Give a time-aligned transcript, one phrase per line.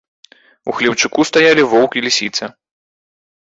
[0.73, 2.45] У хлеўчуку стаялі воўк і лісіца.